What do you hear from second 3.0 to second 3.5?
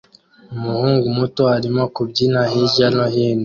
hino